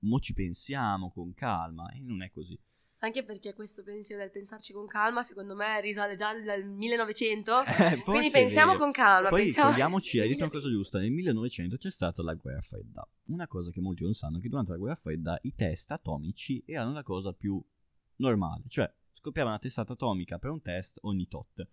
[0.00, 2.58] mo ci pensiamo con calma e non è così.
[3.04, 7.62] Anche perché questo pensiero del pensarci con calma, secondo me, risale già dal 1900.
[7.64, 9.28] Eh, Quindi pensiamo con calma.
[9.28, 9.70] Poi pensiamo...
[9.70, 13.04] ricordiamoci, hai detto una cosa giusta, nel 1900 c'è stata la guerra fredda.
[13.26, 16.62] Una cosa che molti non sanno è che durante la guerra fredda i test atomici
[16.64, 17.60] erano la cosa più
[18.18, 21.66] normale, cioè scoppiava una testata atomica per un test ogni tot.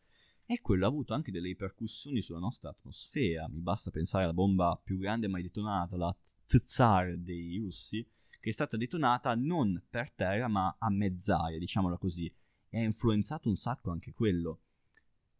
[0.47, 3.47] E quello ha avuto anche delle ripercussioni sulla nostra atmosfera.
[3.49, 6.15] Mi basta pensare alla bomba più grande mai detonata, la
[6.47, 8.03] Tsar dei russi,
[8.39, 12.33] che è stata detonata non per terra ma a mezz'aria, diciamola così.
[12.69, 14.61] E ha influenzato un sacco anche quello.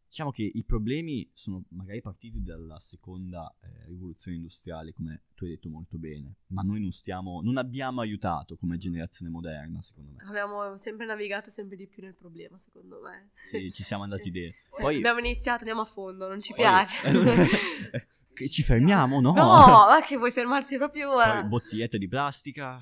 [0.07, 5.51] Diciamo che i problemi sono magari partiti dalla seconda eh, rivoluzione industriale, come tu hai
[5.51, 10.23] detto molto bene, ma noi non stiamo, non abbiamo aiutato come generazione moderna, secondo me.
[10.27, 13.29] Abbiamo sempre navigato sempre di più nel problema, secondo me.
[13.45, 14.59] Sì, ci siamo andati dentro.
[14.81, 16.97] Poi, Abbiamo iniziato, andiamo a fondo, non ci poi- piace.
[18.39, 19.34] che ci fermiamo, no?
[19.34, 19.43] No,
[19.89, 21.41] ma che vuoi fermarti proprio ora?
[21.41, 22.82] Poi bottigliette di plastica,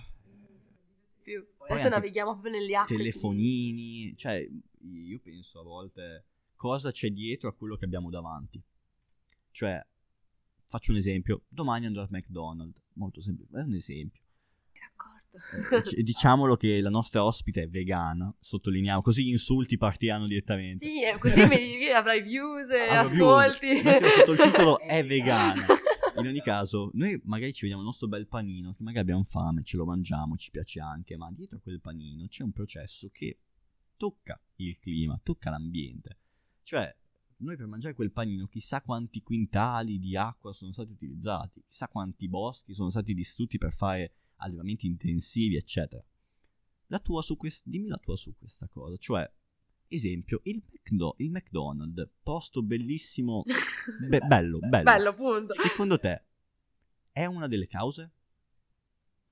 [1.22, 1.46] Più.
[1.58, 2.96] Poi Adesso navighiamo proprio negli acqui.
[2.96, 4.48] telefonini, cioè
[4.80, 8.62] io penso a volte cosa c'è dietro a quello che abbiamo davanti.
[9.52, 9.84] Cioè,
[10.66, 14.22] faccio un esempio, domani andrò al McDonald's, molto semplice, è un esempio.
[15.32, 15.90] D'accordo.
[15.90, 20.86] Eh, diciamolo che la nostra ospite è vegana, sottolineiamo, così gli insulti partiranno direttamente.
[20.86, 23.22] Sì, eh, così mi avrai views, e views.
[23.22, 23.82] ascolti.
[23.84, 25.66] Mettilo sotto il titolo è vegana.
[26.18, 29.64] in ogni caso, noi magari ci vediamo il nostro bel panino, che magari abbiamo fame,
[29.64, 33.38] ce lo mangiamo, ci piace anche, ma dietro a quel panino c'è un processo che
[33.98, 36.18] tocca il clima, tocca l'ambiente.
[36.64, 36.94] Cioè,
[37.38, 42.28] noi per mangiare quel panino, chissà quanti quintali di acqua sono stati utilizzati, chissà quanti
[42.28, 46.04] boschi sono stati distrutti per fare allevamenti intensivi, eccetera.
[46.88, 49.30] La tua su quest- dimmi la tua su questa cosa, cioè,
[49.90, 54.84] esempio, il, McDo- il McDonald's, posto bellissimo, be- bello, bello.
[54.84, 55.54] Bello, punto.
[55.54, 56.24] Secondo te
[57.12, 58.12] è una delle cause?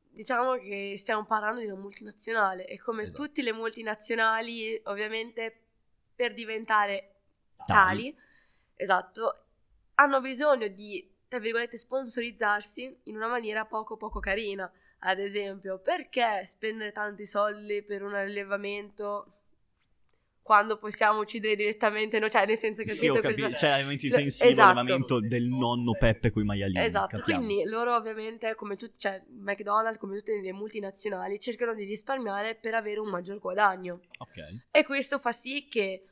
[0.09, 3.23] Diciamo che stiamo parlando di una multinazionale e come Esatto.
[3.25, 5.61] tutte le multinazionali, ovviamente
[6.15, 7.15] per diventare
[7.57, 7.67] Tali.
[7.67, 8.17] tali,
[8.75, 9.43] esatto,
[9.95, 14.71] hanno bisogno di, tra virgolette, sponsorizzarsi in una maniera poco poco carina.
[15.07, 19.31] Ad esempio, perché spendere tanti soldi per un allevamento
[20.41, 22.31] quando possiamo uccidere direttamente noi?
[22.31, 24.79] Cioè, nel senso che Sì, ho capito cosa- cioè Cioè, intensivo, esatto.
[24.79, 26.83] allevamento del nonno Peppe coi maialini.
[26.83, 27.45] Esatto, capiamo.
[27.45, 32.73] quindi loro ovviamente, come tutti, cioè McDonald's, come tutte le multinazionali, cercano di risparmiare per
[32.73, 33.99] avere un maggior guadagno.
[34.17, 34.37] Ok.
[34.71, 36.03] E questo fa sì che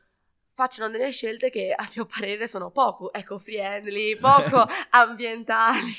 [0.56, 5.92] facciano delle scelte che a mio parere sono poco eco-friendly, poco ambientali.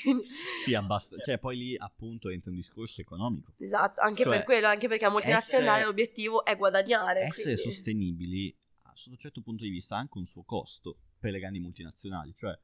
[0.65, 3.53] Sì, abbast- cioè poi lì appunto entra un discorso economico.
[3.59, 7.21] Esatto, anche Cioè, per quello, anche perché a multinazionale essere- l'obiettivo è guadagnare.
[7.23, 10.99] Essere quindi- sostenibili, ah, sotto un certo punto di vista, ha anche un suo costo
[11.19, 12.35] per le grandi multinazionali.
[12.37, 12.57] Cioè,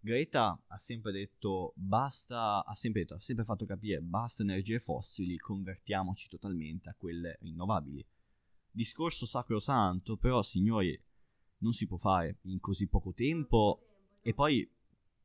[0.00, 5.38] Greta ha sempre detto basta, ha sempre detto, ha sempre fatto capire basta energie fossili,
[5.38, 8.04] convertiamoci totalmente a quelle rinnovabili.
[8.70, 11.00] Discorso sacrosanto, però signori,
[11.64, 13.80] non si può fare in così poco tempo.
[14.22, 14.68] E poi,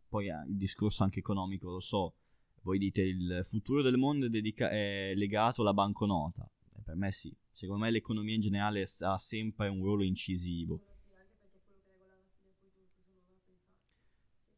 [0.07, 2.15] poi eh, il discorso anche economico, lo so,
[2.63, 6.49] voi dite il futuro del mondo è, dedica- è legato alla banconota.
[6.75, 10.81] E per me sì, secondo me l'economia in generale ha sempre un ruolo incisivo.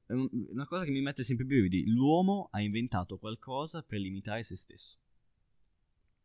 [0.08, 4.58] Una cosa che mi mette sempre i brividi, l'uomo ha inventato qualcosa per limitare se
[4.58, 4.98] stesso.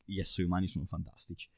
[0.05, 1.49] Gli esseri umani sono fantastici.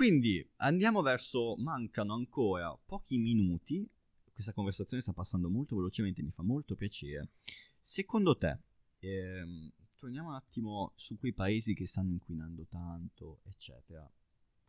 [0.00, 3.86] Quindi andiamo verso, mancano ancora pochi minuti,
[4.32, 7.32] questa conversazione sta passando molto velocemente, mi fa molto piacere.
[7.78, 8.60] Secondo te,
[9.00, 14.10] ehm, torniamo un attimo su quei paesi che stanno inquinando tanto, eccetera.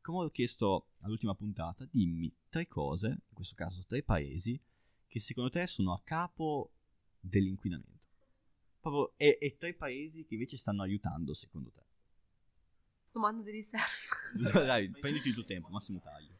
[0.01, 4.61] Come ho chiesto all'ultima puntata, dimmi tre cose, in questo caso tre paesi,
[5.07, 6.73] che secondo te sono a capo
[7.21, 8.05] dell'inquinamento.
[8.81, 11.90] Proprio, e, e tre paesi che invece stanno aiutando, secondo te.
[13.11, 13.85] Domanda di riserva.
[14.65, 16.35] Dai, prenditi il tuo tempo, massimo taglio.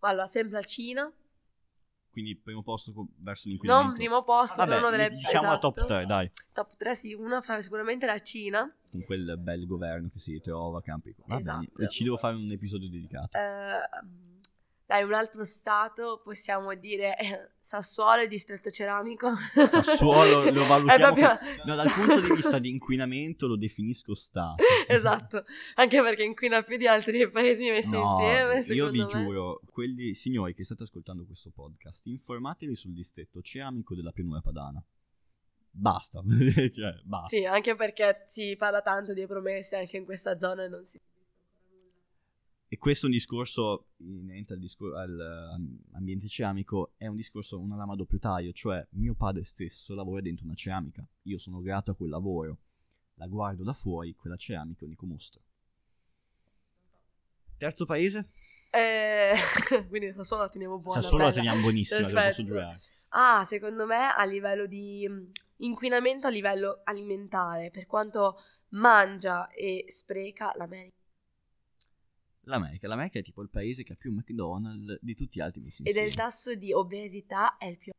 [0.00, 1.12] Allora, sempre la Cina,
[2.10, 3.96] Quindi primo posto co- verso non l'inquinamento.
[3.96, 5.86] primo posto, Vabbè, però uno delle diciamo la top esatto.
[5.94, 6.30] 3, dai.
[6.52, 8.74] Top 3 sì, una fa sicuramente la Cina.
[8.90, 11.14] Con quel bel governo che si ritrova, campi.
[11.26, 11.70] Va Esatto.
[11.76, 13.36] bene, ci devo fare un episodio dedicato.
[13.36, 14.39] Eh,
[14.90, 19.30] dai, un altro stato possiamo dire eh, Sassuolo e distretto ceramico.
[19.54, 24.64] Sassuolo lo valutiamo proprio- come- No, dal punto di vista di inquinamento lo definisco stato.
[24.88, 28.74] esatto, anche perché inquina più di altri paesi messi No, insieme.
[28.74, 29.06] io vi me.
[29.06, 34.82] giuro, quelli signori che state ascoltando questo podcast, informatevi sul distretto ceramico della pianura padana.
[35.72, 36.20] Basta,
[36.74, 37.28] cioè, basta.
[37.28, 40.98] Sì, anche perché si parla tanto di promesse anche in questa zona e non si
[42.72, 47.94] E questo è un discorso inerente al discor- all'ambiente ceramico, è un discorso, una lama
[47.94, 51.94] a doppio taglio, cioè mio padre stesso lavora dentro una ceramica, io sono grato a
[51.96, 52.58] quel lavoro,
[53.14, 55.42] la guardo da fuori, quella ceramica è un unico mostro.
[57.58, 58.28] Terzo paese?
[58.70, 59.34] Eh,
[59.88, 61.00] quindi Sassuolo la teniamo buona.
[61.02, 61.42] Sassuolo la bella.
[61.42, 62.42] teniamo buonissima, te lo posso Perfetto.
[62.44, 62.78] giurare.
[63.08, 65.30] Ah, secondo me a livello di mh,
[65.64, 68.36] inquinamento a livello alimentare, per quanto
[68.68, 70.98] mangia e spreca l'America.
[72.44, 75.82] L'America, l'America è tipo il paese che ha più McDonald's di tutti gli altri messi
[75.82, 76.14] E del insieme.
[76.30, 77.92] tasso di obesità è il più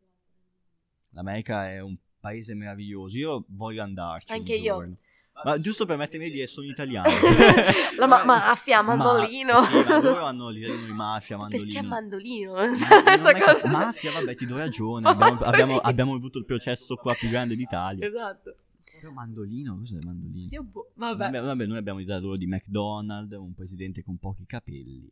[1.12, 4.74] L'America è un paese meraviglioso, io voglio andarci Anche un io.
[4.74, 4.96] giorno.
[5.44, 7.08] Ma giusto per mettermi di dire, sono italiano.
[7.98, 9.62] La ma- mafia, mandolino.
[9.62, 11.72] Ma, sì, ma loro hanno di mafia, mandolino.
[11.74, 12.54] Perché mandolino?
[12.54, 15.08] Ma- cosa- Mafia, vabbè, ti do ragione.
[15.10, 18.06] Abbiamo, abbiamo, abbiamo avuto il processo qua più grande d'Italia.
[18.06, 18.56] Esatto.
[19.00, 20.50] Però mandolino, cos'è il mandolino?
[20.52, 21.26] Io boh, vabbè.
[21.26, 25.12] Vabbè, vabbè, noi abbiamo idea loro di McDonald's, un presidente con pochi capelli.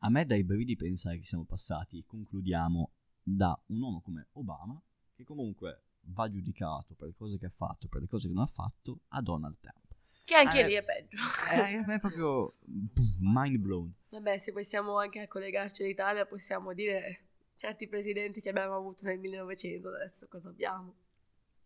[0.00, 2.90] A me dai brividi pensare che siamo passati, concludiamo,
[3.22, 4.80] da un uomo come Obama,
[5.14, 8.44] che comunque va giudicato per le cose che ha fatto, per le cose che non
[8.44, 9.84] ha fatto, a Donald Trump.
[10.24, 11.16] Che anche Eh, lì è peggio.
[11.52, 12.54] Eh, è proprio
[13.20, 13.92] mind blown.
[14.10, 17.20] Vabbè, se possiamo anche collegarci all'Italia, possiamo dire
[17.56, 20.94] certi presidenti che abbiamo avuto nel 1900, adesso cosa abbiamo?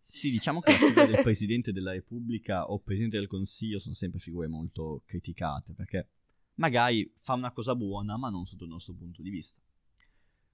[0.00, 4.18] Sì, diciamo che la figura del Presidente della Repubblica o Presidente del Consiglio sono sempre
[4.18, 6.08] figure molto criticate, perché
[6.54, 9.60] magari fa una cosa buona, ma non sotto il nostro punto di vista.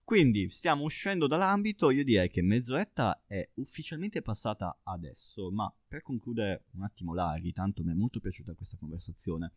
[0.05, 6.67] Quindi stiamo uscendo dall'ambito, io direi che mezz'oretta è ufficialmente passata adesso, ma per concludere
[6.75, 9.53] un attimo Lari, tanto mi è molto piaciuta questa conversazione,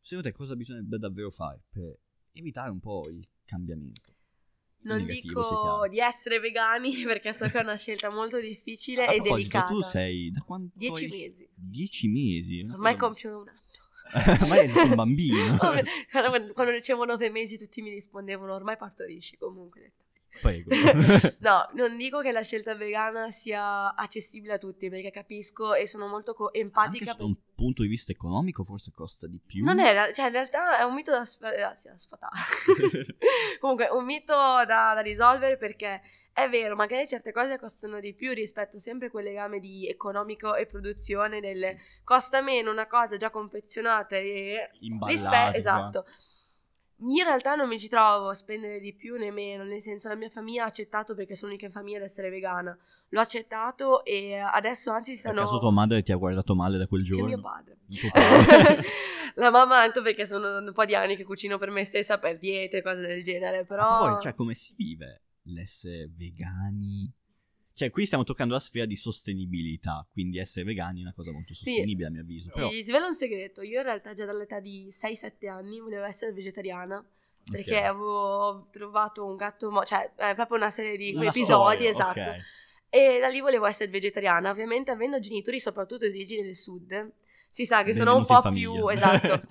[0.00, 1.98] secondo te cosa bisognerebbe davvero fare per
[2.32, 4.15] evitare un po' il cambiamento?
[4.86, 9.20] Non dico di essere vegani perché so che è una scelta molto difficile A e
[9.20, 9.66] delicata.
[9.68, 10.72] tu sei da quanto?
[10.76, 11.48] Dieci hai- mesi.
[11.54, 12.68] Dieci mesi?
[12.72, 13.60] Ormai compio un anno.
[14.42, 15.56] Ormai è un bambino.
[16.54, 19.92] Quando, dicevo nove mesi tutti mi rispondevano ormai partorisci comunque.
[20.40, 20.70] Prego.
[21.38, 26.06] No, non dico che la scelta vegana sia accessibile a tutti perché capisco e sono
[26.08, 27.14] molto co- Anche empatica.
[27.14, 29.64] da un punto di vista economico forse costa di più.
[29.64, 32.36] Non è, cioè in realtà è un mito da, sfa- eh, sì, da sfatare.
[33.58, 38.34] Comunque, un mito da, da risolvere perché è vero, magari certe cose costano di più
[38.34, 43.30] rispetto sempre a quel legame di economico e produzione del costa meno una cosa già
[43.30, 45.44] confezionata e Imballata.
[45.44, 46.06] Rispe- esatto.
[47.00, 50.08] Io in realtà non mi ci trovo a spendere di più né meno, nel senso
[50.08, 52.76] la mia famiglia ha accettato perché sono l'unica famiglia ad essere vegana.
[53.10, 55.42] L'ho accettato e adesso anzi si stanno...
[55.42, 57.26] caso tua madre ti ha guardato male da quel giorno?
[57.26, 57.76] mio padre.
[58.10, 58.82] Padre.
[59.36, 62.38] la mamma tanto perché sono un po' di anni che cucino per me stessa per
[62.38, 63.98] diete e cose del genere, Ma però...
[63.98, 67.12] poi, cioè, come si vive l'essere vegani?
[67.76, 71.52] Cioè, qui stiamo toccando la sfera di sostenibilità, quindi essere vegani è una cosa molto
[71.52, 72.50] sostenibile a mio avviso.
[72.50, 76.32] Però, Ti svelo un segreto, io in realtà già dall'età di 6-7 anni volevo essere
[76.32, 77.04] vegetariana
[77.50, 77.84] perché ok.
[77.84, 82.20] avevo trovato un gatto, mo- cioè è proprio una serie di Una episodi, storia, esatto.
[82.20, 82.36] ok.
[82.88, 87.12] E da lì volevo essere vegetariana, ovviamente avendo genitori soprattutto di origine del sud,
[87.50, 88.88] si sa che sono un Benvenuti po' più...
[88.88, 89.42] esatto.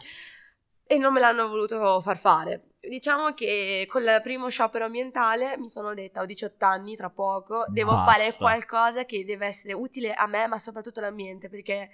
[0.88, 2.70] e non me l'hanno voluto far fare.
[2.88, 7.92] Diciamo che col primo sciopero ambientale mi sono detta, ho 18 anni, tra poco, devo
[7.92, 8.12] Basta.
[8.12, 11.90] fare qualcosa che deve essere utile a me, ma soprattutto all'ambiente, perché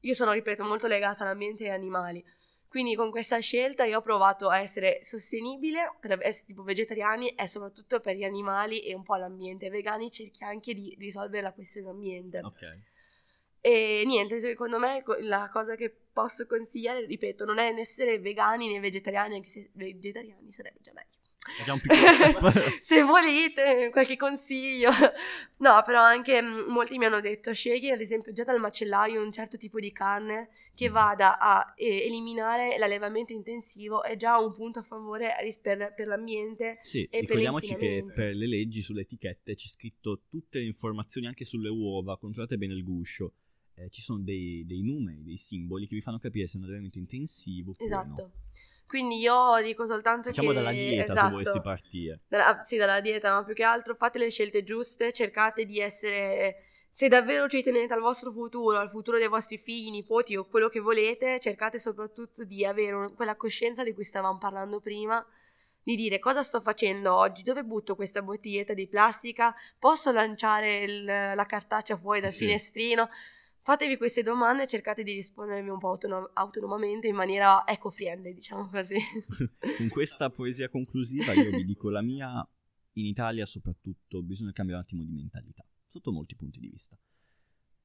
[0.00, 2.24] io sono, ripeto, molto legata all'ambiente e agli animali.
[2.68, 7.48] Quindi con questa scelta io ho provato a essere sostenibile, per essere tipo vegetariani e
[7.48, 9.70] soprattutto per gli animali e un po' l'ambiente.
[9.70, 12.38] Vegani cerchi anche di risolvere la questione ambiente.
[12.38, 12.78] Ok.
[13.60, 18.72] E niente, secondo me la cosa che posso consigliare, ripeto, non è né essere vegani
[18.72, 21.18] né vegetariani, anche se vegetariani sarebbe già meglio.
[22.82, 24.90] Se volete qualche consiglio.
[25.56, 29.32] No, però anche mh, molti mi hanno detto scegli ad esempio già dal macellaio un
[29.32, 30.92] certo tipo di carne che Mm.
[30.92, 36.78] vada a eh, eliminare l'allevamento intensivo, è già un punto a favore per, per l'ambiente.
[36.82, 41.44] Sì, per ricordiamoci che per le leggi sulle etichette c'è scritto tutte le informazioni anche
[41.44, 43.32] sulle uova, controllate bene il guscio.
[43.80, 46.64] Eh, ci sono dei, dei numeri, dei simboli che vi fanno capire se è un
[46.64, 48.22] allevamento intensivo oppure Esatto.
[48.22, 48.32] no.
[48.86, 50.54] Quindi io dico soltanto Diciamo che...
[50.54, 51.30] dalla dieta esatto.
[51.30, 52.20] vorresti partire.
[52.28, 56.56] Dalla- sì, dalla dieta, ma più che altro fate le scelte giuste, cercate di essere,
[56.90, 60.68] se davvero ci tenete al vostro futuro, al futuro dei vostri figli, nipoti o quello
[60.68, 65.24] che volete, cercate soprattutto di avere un- quella coscienza di cui stavamo parlando prima,
[65.82, 71.04] di dire cosa sto facendo oggi, dove butto questa bottiglietta di plastica, posso lanciare il-
[71.04, 72.38] la cartaccia fuori dal Sì.
[72.38, 73.08] finestrino?
[73.70, 78.68] Fatevi queste domande e cercate di rispondermi un po' autonom- autonomamente in maniera eco-friendly, diciamo
[78.68, 78.96] così.
[79.78, 82.44] Con questa poesia conclusiva io vi dico la mia,
[82.94, 86.98] in Italia soprattutto bisogna cambiare un attimo di mentalità, sotto molti punti di vista.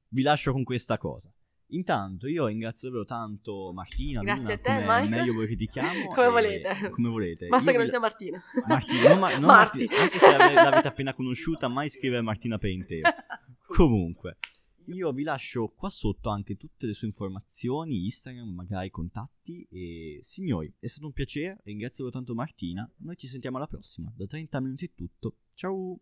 [0.08, 1.32] Vi lascio con questa cosa.
[1.68, 6.08] Intanto io ringrazio davvero tanto Martina, Grazie Luna, a te, meglio voi che ti chiamo.
[6.14, 6.90] Come volete.
[6.90, 7.46] Come volete.
[7.46, 8.42] Basta Io che non vi- sia Martina.
[8.66, 9.78] Martina, non, ma- non Marti.
[9.84, 13.08] Martina, anche se l'ave- l'avete appena conosciuta, mai scrivere Martina per intero.
[13.66, 14.38] Comunque,
[14.86, 19.66] io vi lascio qua sotto anche tutte le sue informazioni, Instagram, magari contatti.
[19.70, 22.90] E signori, è stato un piacere, ringrazio tanto Martina.
[22.98, 24.12] Noi ci sentiamo alla prossima.
[24.16, 25.36] Da 30 minuti è tutto.
[25.54, 26.00] Ciao!